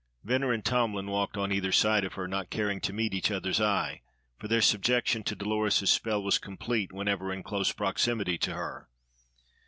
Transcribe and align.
Venner 0.23 0.51
and 0.51 0.65
Tomlin 0.65 1.11
walked 1.11 1.37
on 1.37 1.51
either 1.51 1.71
side 1.71 2.03
of 2.03 2.13
her, 2.15 2.27
not 2.27 2.49
caring 2.49 2.81
to 2.81 2.91
meet 2.91 3.13
each 3.13 3.29
other's 3.29 3.61
eye, 3.61 4.01
for 4.39 4.47
their 4.47 4.59
subjection 4.59 5.21
to 5.21 5.35
Dolores's 5.35 5.91
spell 5.91 6.23
was 6.23 6.39
complete 6.39 6.91
whenever 6.91 7.31
in 7.31 7.43
close 7.43 7.71
proximity 7.71 8.39
to 8.39 8.53
her. 8.55 8.89